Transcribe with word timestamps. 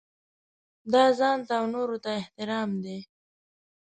دا 0.93 1.03
ځانته 1.19 1.53
او 1.59 1.65
نورو 1.73 1.97
ته 2.03 2.09
احترام 2.19 2.69
دی. 2.83 2.97